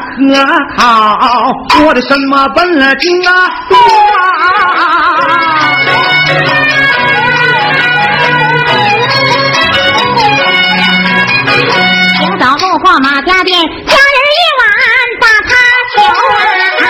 [0.00, 0.04] 可
[0.76, 0.82] 好，
[1.84, 3.32] 我的什么本领啊
[3.68, 4.46] 多啊！
[12.18, 14.62] 清早不过马家店，家人一碗
[15.20, 15.50] 把他
[15.94, 15.96] 求
[16.34, 16.86] 啊。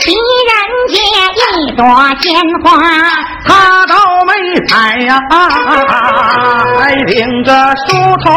[0.00, 0.06] 狄
[0.48, 0.50] 仁
[0.88, 0.94] 杰
[1.36, 1.38] 一
[1.76, 1.80] 朵
[2.20, 2.24] 鲜
[2.64, 2.68] 花，
[5.10, 5.18] 呀，
[6.78, 8.32] 还领着书童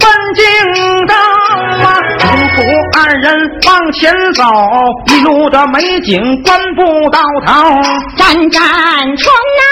[0.00, 0.42] 奔京
[1.06, 1.14] 城
[1.82, 1.86] 啊。
[2.18, 2.62] 夫妇
[2.98, 3.24] 二人
[3.66, 4.42] 往前走，
[5.08, 7.52] 一路的美景观不到头。
[8.16, 8.60] 站站
[9.16, 9.64] 春啊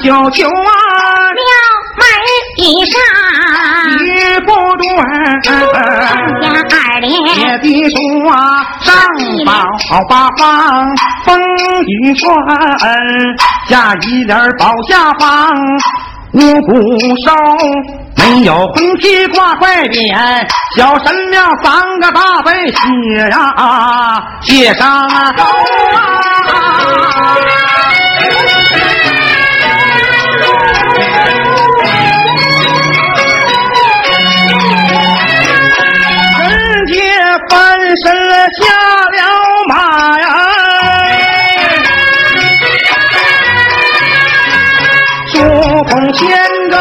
[0.00, 0.72] 个一宿秋啊，
[1.36, 1.42] 庙
[1.98, 2.02] 门
[2.56, 2.96] 以上，
[3.98, 4.86] 一不断。
[5.42, 5.48] 家
[6.70, 7.96] 二连铁的树
[8.28, 8.34] 啊，
[8.80, 8.88] 上
[9.44, 9.50] 报
[10.08, 10.86] 八方，
[11.24, 11.38] 风
[11.86, 12.28] 雨传，
[13.68, 15.52] 下一联保下方，
[16.32, 16.72] 五谷
[17.24, 17.28] 收，
[18.16, 20.16] 没有红旗挂外边，
[20.76, 25.44] 小神庙三个大字写呀，写上头
[25.94, 27.36] 啊。
[37.96, 38.64] 身下
[39.16, 39.18] 了
[39.68, 39.74] 马
[40.20, 40.26] 呀，
[45.32, 46.20] 朱红牵
[46.70, 46.74] 着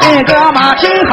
[0.00, 1.10] 那个马青头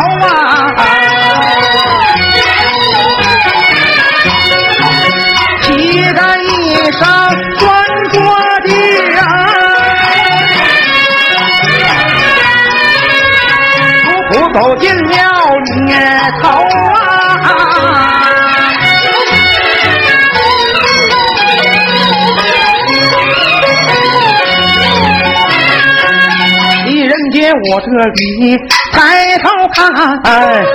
[27.69, 28.57] 我这里
[28.91, 29.91] 抬头看，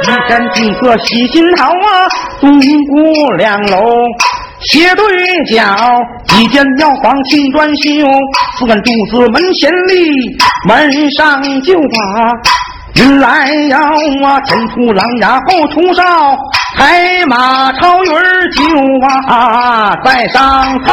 [0.02, 2.06] 一山金色喜心头啊，
[2.40, 3.82] 东顾两楼
[4.60, 5.04] 斜对
[5.56, 5.64] 角，
[6.38, 7.90] 一间庙房青砖修，
[8.58, 10.36] 四根柱子门前立，
[10.68, 13.78] 门上就把云来摇
[14.24, 16.02] 啊，前出狼牙后出哨，
[16.76, 18.62] 海马超云儿就
[19.32, 20.92] 啊在上头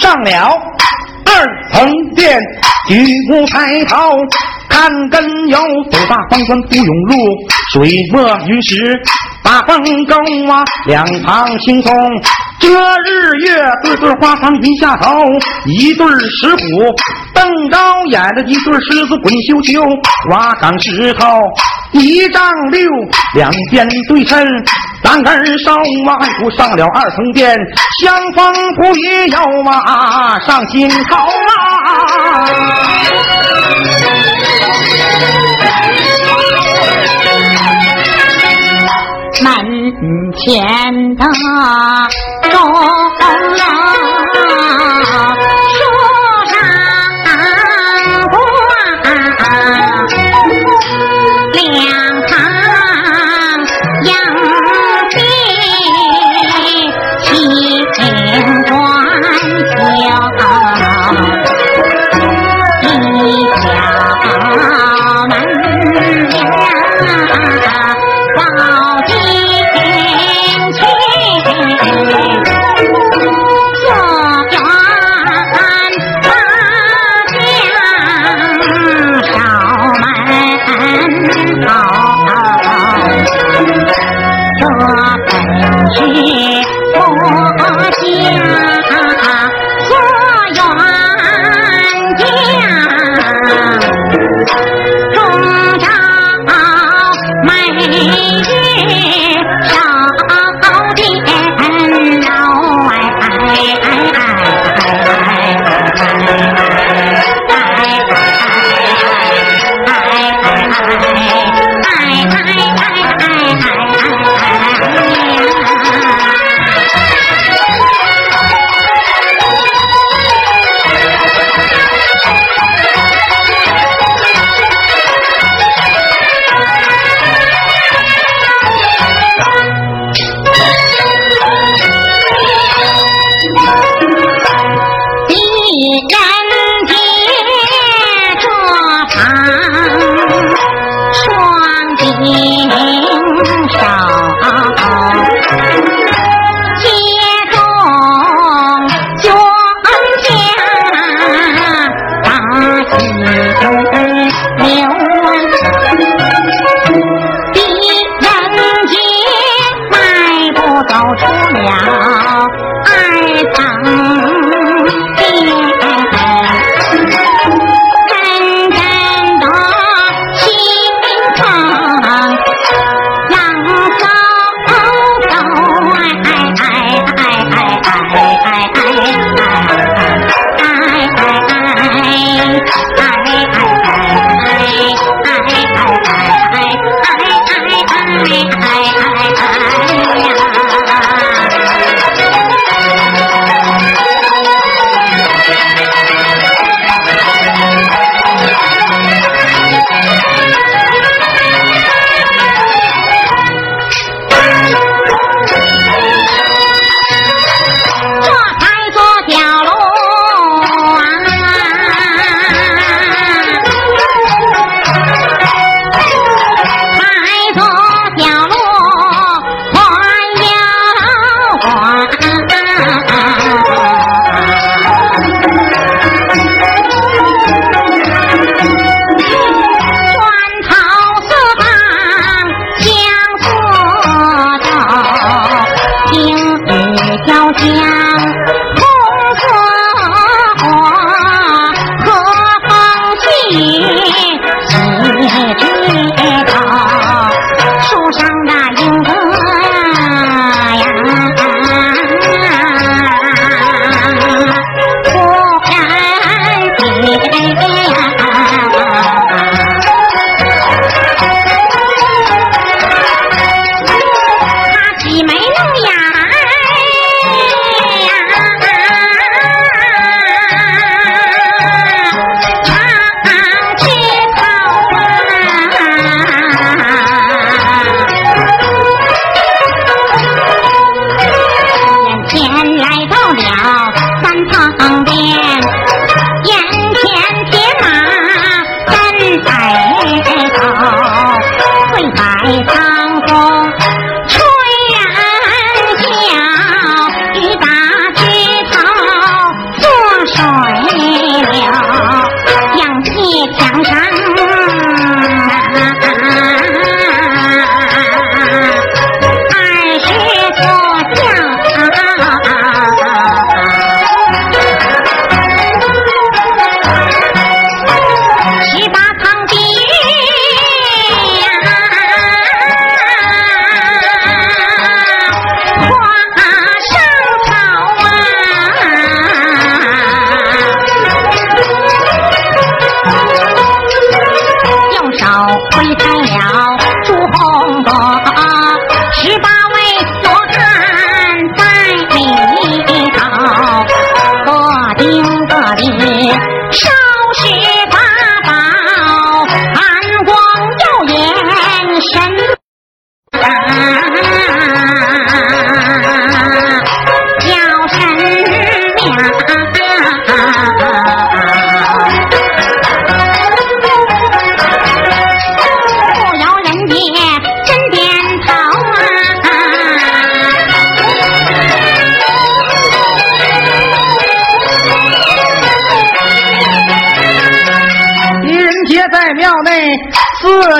[0.00, 0.58] 上了
[1.24, 2.38] 二层殿，
[2.88, 3.96] 举目抬头
[4.68, 5.58] 看根由，
[5.90, 7.16] 走大方官不涌入，
[7.72, 9.00] 水墨云石，
[9.42, 10.14] 大风沟
[10.52, 11.90] 啊，两旁青松。
[12.60, 15.22] 遮日月对对花上云下头，
[15.64, 16.94] 一对石虎
[17.32, 17.78] 瞪着
[18.10, 19.82] 眼的一对狮子滚绣球，
[20.30, 21.26] 挖岗石头
[21.92, 22.86] 一丈六，
[23.34, 24.38] 两边对称。
[25.02, 27.56] 男儿少马不上了二层殿，
[28.02, 32.44] 相逢不也要马上心头啊！
[39.42, 44.01] 门前的钟楼。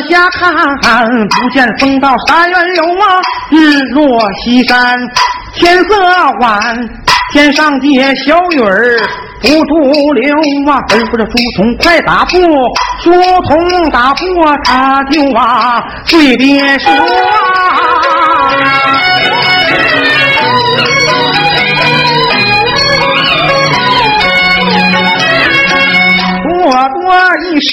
[0.09, 0.29] 下
[0.83, 4.99] 看，不见风到山原有啊，日落西山，
[5.55, 5.95] 天色
[6.41, 6.89] 晚，
[7.33, 8.99] 天上的小雨儿
[9.41, 10.35] 不住流
[10.71, 12.39] 啊，吩咐着书童快打破，
[13.03, 13.13] 书
[13.49, 14.23] 童打破
[14.65, 16.99] 他就啊，对别说啊
[27.61, 27.69] 时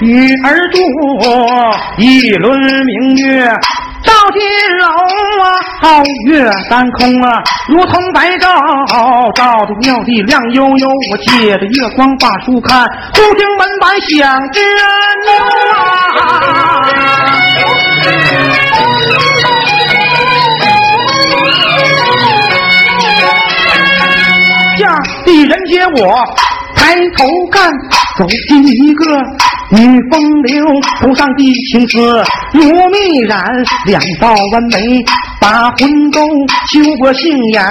[0.00, 0.80] 雨儿多，
[1.98, 3.46] 一轮明月
[4.02, 4.42] 照金
[4.78, 4.86] 楼
[5.42, 5.44] 啊，
[5.82, 8.46] 皓月当空啊，如同白昼，
[9.34, 10.88] 照的庙地亮悠悠。
[11.10, 14.60] 我借着月光把书看，忽听门板响之
[15.24, 15.32] 牛
[15.74, 15.80] 啊，
[24.78, 26.24] 下地人接我。
[26.76, 27.72] 抬头看，
[28.16, 29.04] 走进一个
[29.70, 30.64] 女风流，
[31.00, 33.44] 头上的青丝如蜜染，
[33.86, 35.02] 两道弯眉
[35.40, 36.20] 把魂勾，
[36.70, 37.64] 修过杏眼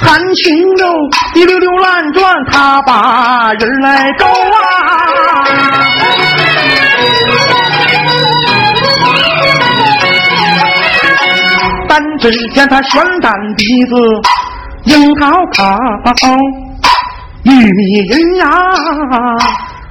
[0.00, 0.94] 含情肉，
[1.32, 4.28] 滴溜溜乱转，他把人来勾啊！
[11.88, 13.94] 但只见他悬胆鼻子，
[14.84, 15.64] 樱桃口。
[17.44, 18.48] 玉米人呀，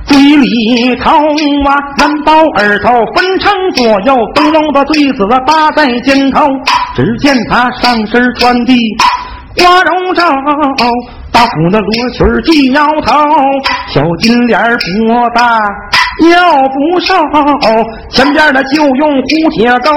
[0.07, 6.45] 嘴里头啊，蓝包耳头分成左右，灯笼的对子搭在肩头。
[6.95, 8.73] 只见他上身穿的
[9.57, 10.23] 花绒罩，
[11.31, 13.13] 大虎的罗裙系腰头，
[13.93, 15.59] 小金莲不大
[16.29, 17.13] 腰不瘦，
[18.11, 19.91] 前边的就用蝴蝶钩。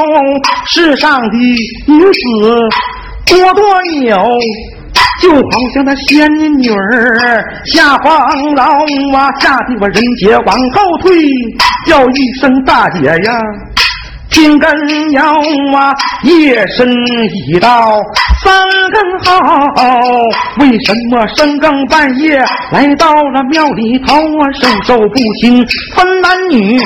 [0.67, 1.37] 世上的
[1.87, 2.69] 女子
[3.27, 3.63] 多多
[4.07, 4.17] 有。
[5.21, 5.43] 就好
[5.75, 8.63] 像那仙女儿下黄楼
[9.17, 11.17] 啊，吓得我人杰往后退，
[11.87, 13.41] 叫一声大姐呀，
[14.31, 14.71] 听根
[15.13, 15.23] 腰
[15.75, 16.89] 啊，夜深
[17.49, 18.01] 已到
[18.45, 19.99] 三更后，
[20.61, 24.51] 为什么深更半夜来到了庙里头啊？
[24.61, 26.79] 伸手不清分男女，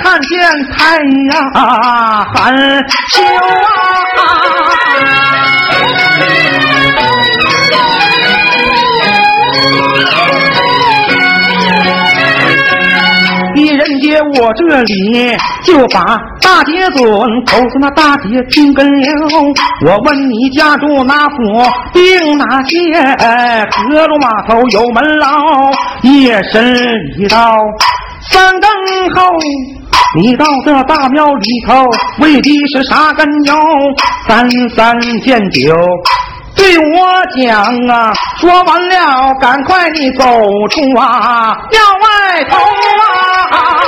[0.00, 0.38] 看见
[0.76, 0.96] 太
[1.32, 2.56] 阳含
[3.10, 3.22] 羞
[4.16, 4.53] 啊。
[13.94, 17.04] 人家我这里就把大姐准，
[17.44, 19.06] 口诉那大姐听根了。
[19.86, 21.36] 我问你家住哪府，
[21.92, 23.16] 定哪县？
[23.70, 25.28] 河路码头有门牢。
[26.02, 26.76] 夜深
[27.18, 27.56] 已到
[28.30, 28.68] 三更
[29.14, 29.30] 后，
[30.20, 31.84] 你到这大庙里头，
[32.18, 33.54] 为的是啥根由？
[34.26, 35.72] 三三见酒。
[36.56, 40.24] 对我讲啊，说完了，赶快你走
[40.70, 43.83] 出啊庙外头啊！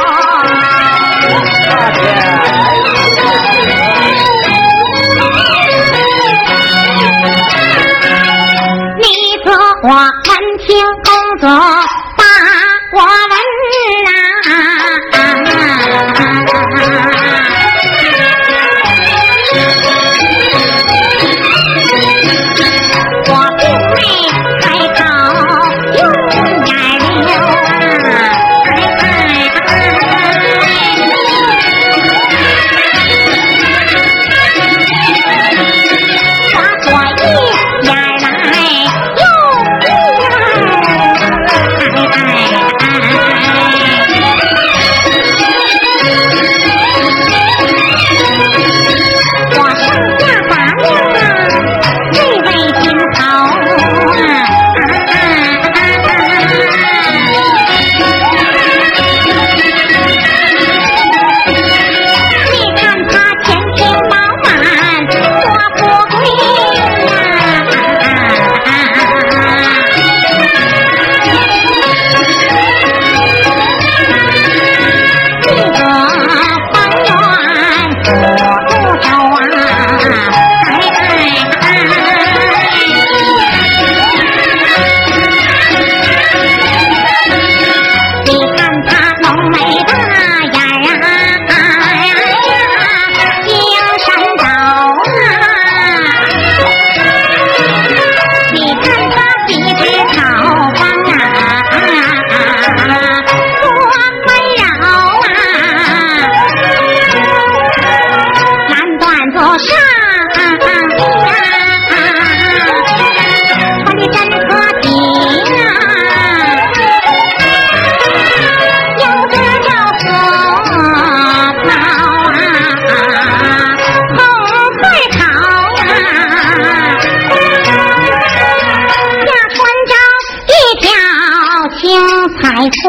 [132.47, 132.85] 拜托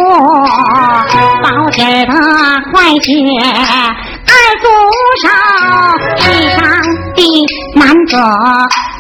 [1.41, 2.13] 宝底的
[2.71, 3.09] 快姐
[4.27, 4.65] 二足
[5.23, 5.25] 少
[6.19, 6.61] 世上
[7.15, 7.19] 的
[7.73, 8.13] 男子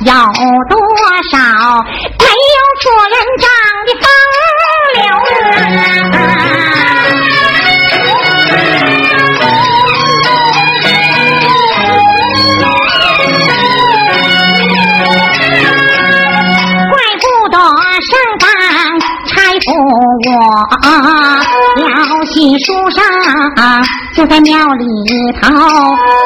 [0.03, 0.11] 有
[0.67, 0.73] 多
[1.31, 1.37] 少？
[2.17, 3.45] 没有做人长
[3.85, 4.03] 的风
[4.95, 4.99] 流
[6.17, 6.36] 啊。
[20.25, 20.31] 我
[21.83, 23.03] 了西书上，
[24.15, 24.85] 就在庙里
[25.39, 25.47] 头。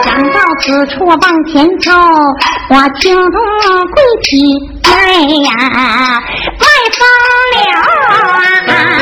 [0.04, 1.92] 想到此处往前走，
[2.70, 3.38] 我听得
[3.94, 4.32] 跪起
[4.90, 4.92] 来
[5.44, 5.50] 呀，
[6.58, 6.66] 快
[6.98, 7.00] 风
[7.54, 7.62] 流
[8.74, 9.01] 啊！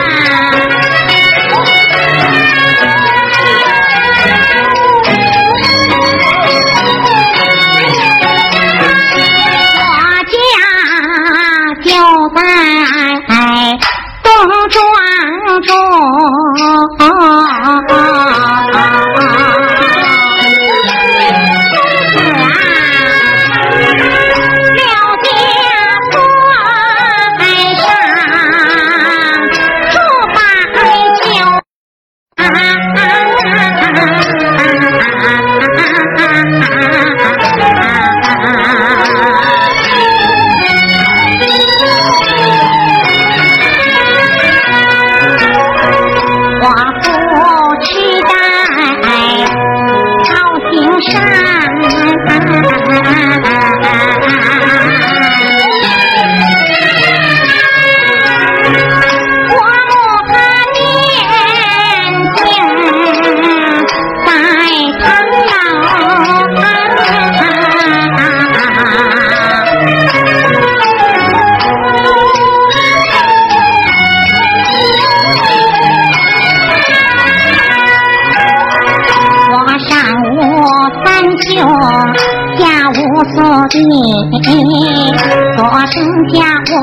[85.55, 85.95] 所剩
[86.29, 86.37] 下
[86.71, 86.75] 我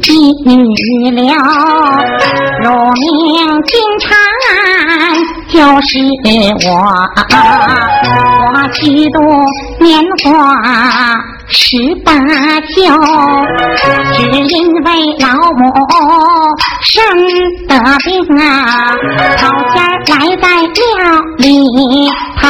[0.00, 0.50] 这一女
[1.12, 1.20] 了，
[2.62, 3.02] 乳名
[3.64, 4.06] 金蝉
[5.48, 5.88] 就是
[6.66, 6.68] 我，
[8.10, 9.16] 我虚度
[9.80, 9.90] 年
[10.24, 10.28] 华
[11.46, 12.12] 十八
[12.74, 12.76] 九，
[14.14, 14.52] 只因
[14.84, 14.86] 为
[15.20, 15.62] 老母
[16.82, 16.92] 生
[17.68, 17.72] 得
[18.04, 18.06] 病
[18.38, 18.42] 啊，
[19.38, 19.76] 头先
[20.10, 20.82] 来在庙
[21.38, 21.42] 里
[22.40, 22.42] 头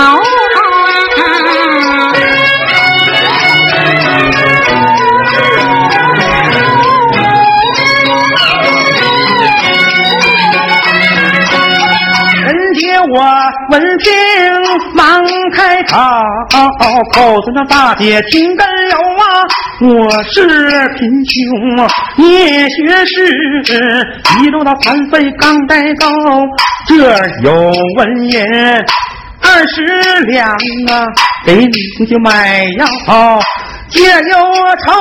[13.66, 14.12] 我闻听
[14.94, 15.96] 忙开口，
[17.12, 19.24] 口尊那大姐听根有啊，
[19.80, 20.42] 我是
[20.96, 23.16] 贫穷也学士，
[24.40, 26.06] 一路到残废刚带走，
[26.88, 26.96] 这
[27.42, 27.52] 有
[27.96, 28.42] 文银
[29.40, 31.06] 二十两啊，
[31.46, 32.86] 给你就买药，
[33.88, 34.36] 借忧
[34.84, 34.92] 愁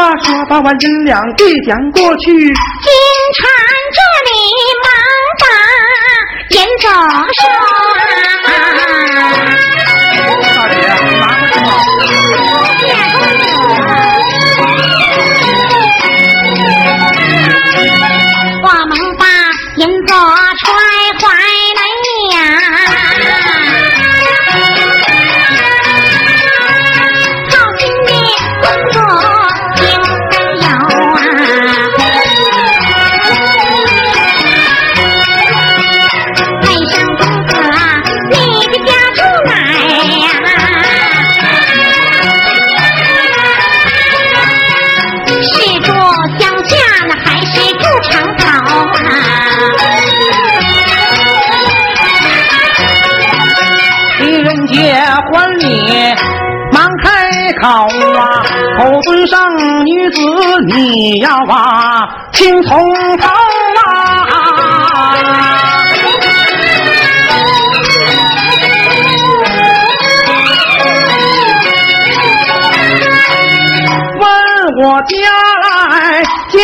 [0.00, 3.65] 啊，说把万银两递讲过去，金钗。
[6.50, 7.48] 严总说
[59.06, 59.38] ：“尊上
[59.86, 60.20] 女子
[60.66, 63.92] 你要啊，听从头啊！
[74.18, 74.24] 问
[74.82, 75.16] 我家
[75.62, 76.58] 来家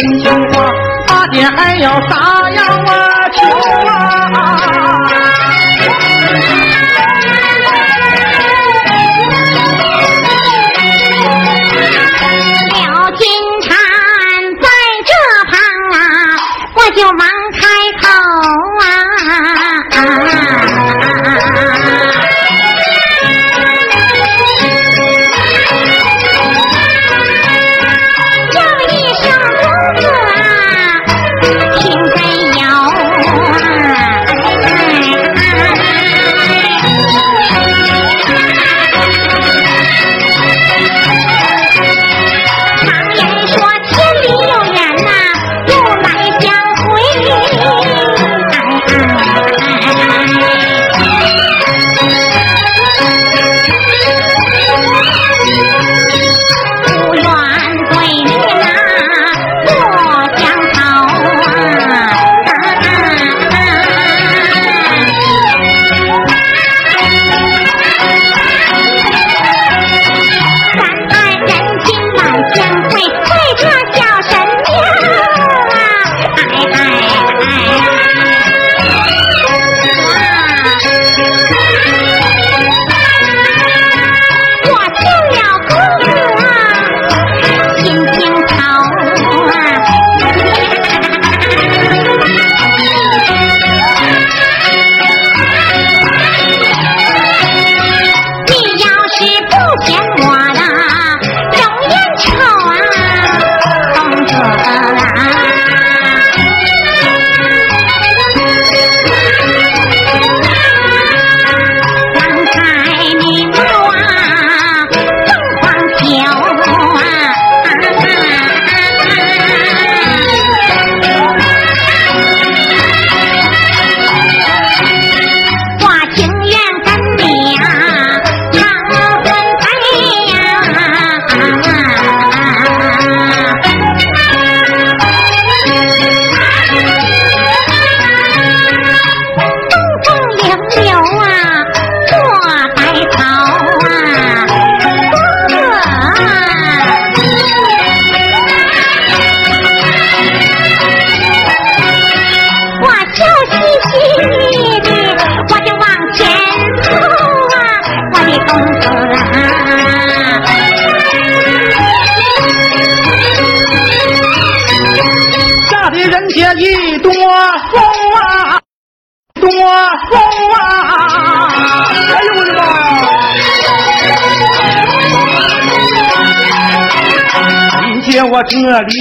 [0.00, 0.66] 真心话，
[1.06, 3.38] 大姐还要啥样啊求
[3.86, 3.99] 啊？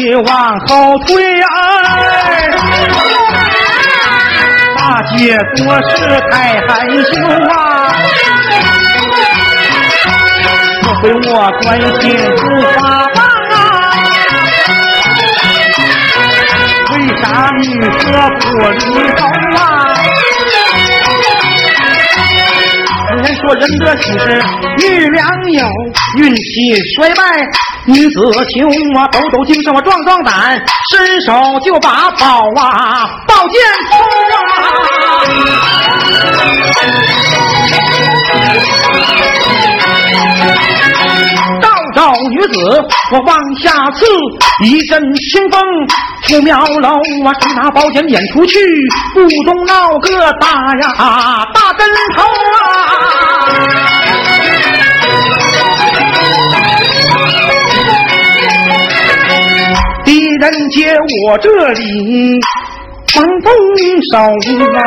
[0.10, 2.50] 这里往后退，哎，
[4.76, 5.94] 大姐做事
[6.32, 7.12] 太害羞
[7.48, 7.54] 啊，
[10.82, 11.30] 这回我
[11.62, 12.42] 关心不
[12.74, 12.78] 发
[13.14, 13.18] 忙
[13.54, 13.56] 啊，
[16.92, 17.24] 为啥
[17.60, 17.62] 你
[18.00, 18.02] 说
[18.40, 18.76] 不离
[19.16, 19.22] 手
[19.60, 19.62] 啊？
[23.12, 24.26] 人说人得七十
[24.88, 25.62] 遇良友，
[26.18, 26.42] 运气
[26.96, 27.22] 衰败。
[27.90, 28.20] 女子
[28.54, 31.34] 穷啊，抖抖精神，我壮壮胆，伸手
[31.66, 33.98] 就把宝啊宝剑抽
[34.36, 34.38] 啊！
[41.62, 42.54] 道招女子，
[43.12, 44.06] 我往下刺，
[44.66, 45.60] 一阵清风
[46.28, 46.90] 出庙楼
[47.26, 48.60] 啊，手拿宝剑撵出去，
[49.16, 50.48] 不中闹个大
[50.82, 54.09] 呀大跟头啊！
[60.40, 62.40] 人接我这里
[63.14, 63.54] 放风
[64.10, 64.80] 手啊，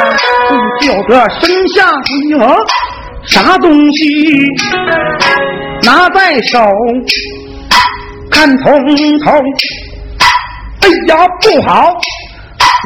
[0.49, 0.51] 不
[0.87, 2.37] 叫个身下鬼
[3.27, 4.01] 啥东西
[5.83, 6.59] 拿在手
[8.31, 8.73] 看通
[9.21, 9.31] 透。
[10.81, 11.95] 哎呀，不好，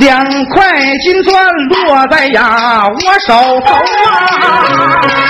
[0.01, 3.75] 两块金砖落在呀我手头
[4.11, 5.26] 啊！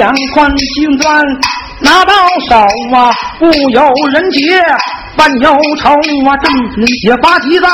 [0.00, 1.22] 两块金砖
[1.80, 2.14] 拿到
[2.48, 2.56] 手
[2.96, 3.82] 啊，不有
[4.14, 4.64] 人接，
[5.14, 6.50] 半忧愁啊，正
[7.04, 7.68] 也发急躁，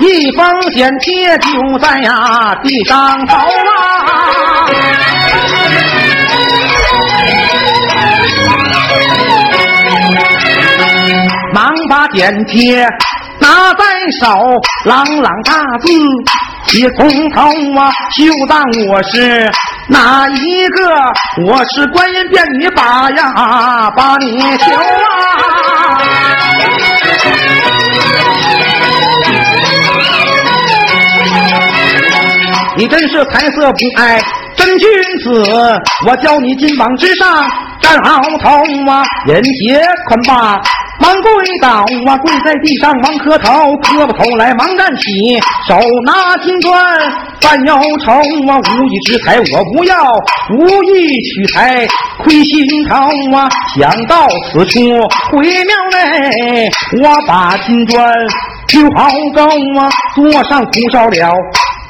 [0.00, 3.40] 一封简帖就在呀地上头啊。
[11.54, 12.84] 忙把剪贴
[13.38, 13.84] 拿在
[14.20, 14.26] 手，
[14.86, 15.88] 朗朗大字
[16.72, 17.40] 你从头
[17.78, 19.50] 啊，就当我是
[19.88, 20.96] 哪一个？
[21.46, 26.00] 我是观音变女把呀，把你求啊！
[32.80, 34.18] 你真是财色不爱
[34.56, 34.88] 真君
[35.22, 35.44] 子，
[36.08, 37.28] 我教你金榜之上
[37.78, 38.48] 站好头
[38.90, 40.58] 啊，人杰宽霸。
[40.98, 45.38] 忙跪倒啊，跪在地上忙磕头，磕不头来忙站起，
[45.68, 46.82] 手拿金砖
[47.42, 49.96] 犯忧愁啊，无义之财我不要，
[50.56, 51.86] 无意取财
[52.24, 52.96] 亏心头
[53.36, 54.80] 啊，想到此处
[55.32, 56.70] 回庙内，
[57.02, 58.10] 我把金砖
[58.68, 59.44] 丢好高
[59.78, 61.34] 啊，桌上铺烧了。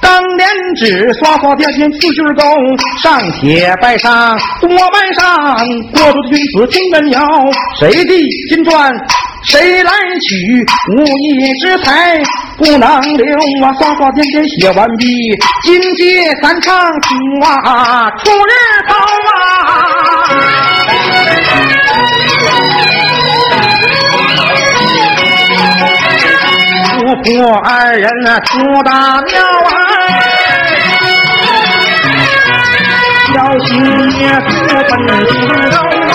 [0.01, 2.43] 当年纸刷刷点点刺绣钩，
[3.03, 5.57] 上写拜上多拜上，
[5.93, 7.21] 国主的君子金根有，
[7.79, 8.15] 谁的
[8.49, 8.93] 金砖
[9.45, 10.65] 谁来取？
[10.97, 12.19] 无义之财
[12.57, 13.27] 不能留
[13.65, 13.73] 啊！
[13.79, 15.07] 刷刷点点写完毕，
[15.63, 17.09] 金阶三唱出
[17.47, 18.53] 啊，出日
[18.89, 18.95] 头
[19.29, 19.39] 啊！
[27.11, 28.09] 夫妇二人
[28.45, 29.69] 出大庙啊！
[33.35, 33.69] 小心
[34.21, 34.49] 也不
[34.89, 34.91] 分
[35.27, 35.75] 青肉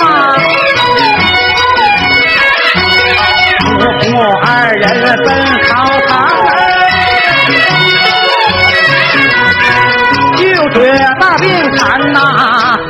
[3.60, 3.66] 夫
[4.00, 4.04] 妇
[4.40, 4.84] 二人
[5.22, 5.28] 奔
[5.68, 5.68] 考
[6.08, 6.10] 场，
[10.38, 10.76] 就觉
[11.20, 11.44] 大病
[11.76, 12.18] 缠呐，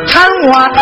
[0.07, 0.15] 缠
[0.45, 0.79] 我头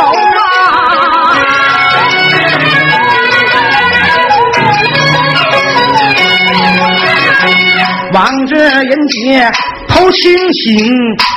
[8.94, 9.50] 人杰。
[9.88, 10.76] 头清醒，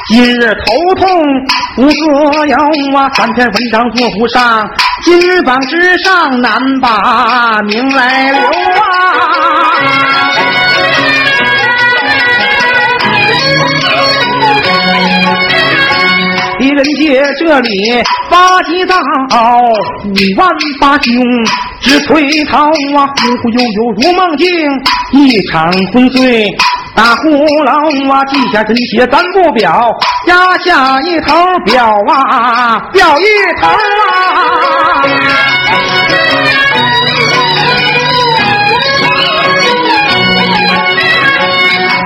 [0.09, 1.07] 今日头痛
[1.75, 1.95] 不自
[2.47, 2.55] 由
[2.95, 3.09] 啊！
[3.15, 4.67] 三篇文章做不上，
[5.03, 8.51] 今日榜之上难把名来留啊！
[16.59, 18.95] 狄仁杰这里发急躁，
[20.03, 20.49] 五万
[20.81, 21.13] 八兄
[21.81, 22.57] 直推头
[22.97, 23.05] 啊！
[23.07, 24.47] 忽忽悠悠如梦境，
[25.11, 26.49] 一场昏睡。
[26.97, 27.71] 大呼楼
[28.11, 33.23] 啊，记下真写咱不表，压下一头表啊，表一
[33.61, 33.71] 头啊。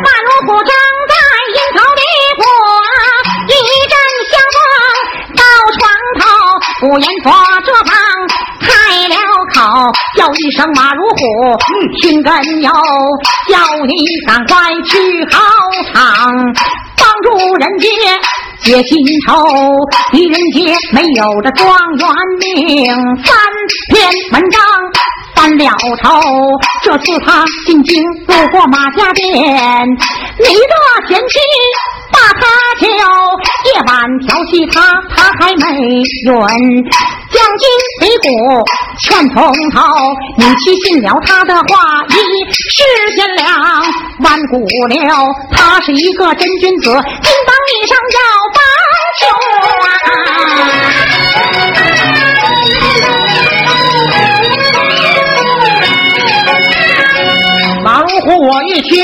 [0.04, 0.75] 马如虎正
[1.08, 1.13] 在
[1.56, 2.01] 阴曹地
[2.36, 2.43] 府，
[3.47, 3.49] 一
[3.88, 3.95] 阵
[4.30, 4.60] 香风
[5.38, 5.41] 到
[5.80, 5.82] 床
[6.19, 6.21] 头，
[6.82, 7.32] 不言说
[7.65, 7.71] 这，
[10.17, 11.22] 叫一声马如虎，
[12.02, 12.72] 心根哟，
[13.50, 13.94] 叫你
[14.28, 15.39] 赶快去考
[15.94, 16.32] 场，
[16.98, 17.88] 帮助人杰
[18.62, 19.48] 解心愁。
[20.12, 22.08] 狄仁杰没有这状元
[22.39, 23.36] 命，三
[23.89, 24.62] 篇文章。
[25.41, 25.65] 翻了
[26.04, 26.21] 头，
[26.84, 29.25] 这次他进京路过马家店，
[30.38, 30.73] 你的
[31.08, 31.39] 贤妻
[32.13, 32.45] 把他
[32.80, 32.86] 求，
[33.65, 36.04] 夜晚调戏他，他还没允。
[37.32, 37.65] 将军
[38.01, 38.30] 擂鼓
[38.99, 39.82] 劝从头，
[40.38, 42.13] 你去信了他的话，一
[42.54, 43.49] 世贤良
[44.23, 45.01] 万古流。
[45.51, 46.91] 他是一个真君子，
[47.23, 48.19] 金榜礼上要
[48.54, 48.62] 帮
[49.82, 49.89] 马
[52.13, 52.20] 如
[58.21, 59.04] 虎，我一听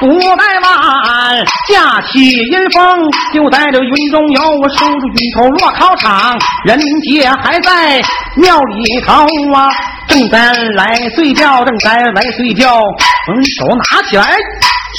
[0.00, 2.98] 不怠慢，架起阴风
[3.32, 6.38] 就带着云中游，我收着云头落考场。
[6.64, 8.00] 人杰还在
[8.36, 9.70] 庙里头啊，
[10.08, 12.80] 正在来睡觉，正在来睡觉，
[13.28, 14.36] 嗯，手拿起来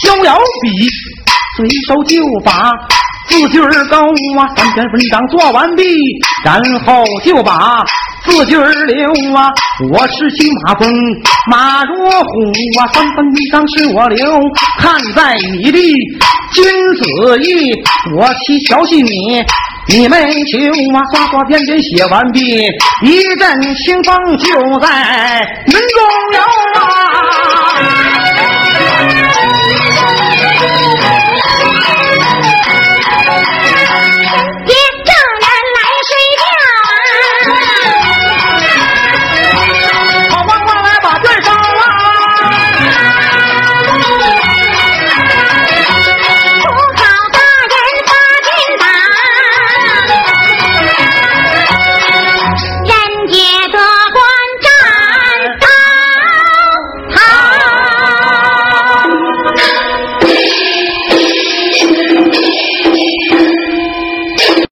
[0.04, 0.88] 逍遥笔，
[1.58, 2.72] 随手就把。
[3.28, 4.00] 字句儿高
[4.39, 5.84] 啊，三篇文章做完毕，
[6.46, 7.86] 然后就把
[8.28, 9.50] 四句儿留啊。
[9.92, 10.92] 我是骑马风，
[11.50, 14.18] 马若虎啊，三分一张是我留。
[14.80, 15.80] 看在你的
[16.54, 16.63] 君
[16.96, 17.72] 子义，
[18.18, 19.44] 我去调戏你，
[19.88, 20.58] 你没求
[20.94, 21.02] 啊。
[21.13, 22.40] 刷刷点点写完毕，
[23.04, 25.80] 一阵清风就在云中
[26.34, 26.40] 游
[26.82, 28.07] 啊。